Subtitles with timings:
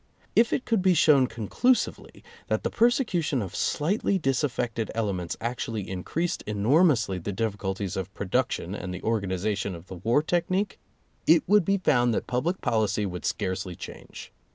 [0.35, 5.87] If it could be shown conclusively that the persecution of slightly disaffected ele ments actually
[5.87, 10.79] increased enormously the difficul ties of production and the organization of the war technique,
[11.27, 14.31] it would be found that public policy would scarcely change.